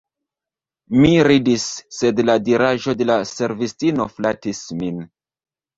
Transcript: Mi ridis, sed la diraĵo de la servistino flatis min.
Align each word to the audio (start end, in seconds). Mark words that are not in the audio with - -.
Mi 1.03 1.11
ridis, 1.27 1.67
sed 1.99 2.23
la 2.31 2.39
diraĵo 2.49 2.97
de 3.03 3.09
la 3.13 3.19
servistino 3.35 4.13
flatis 4.19 4.69
min. 4.83 5.03